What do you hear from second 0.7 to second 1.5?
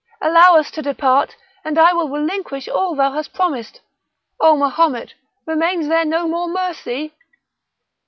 to depart,